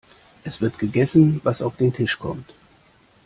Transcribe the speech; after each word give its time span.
Es 0.43 0.61
wird 0.61 0.79
gegessen, 0.79 1.41
was 1.43 1.61
auf 1.61 1.77
den 1.77 1.93
Tisch 1.93 2.17
kommt. 2.17 2.53